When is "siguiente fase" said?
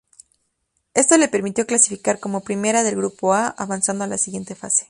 4.17-4.79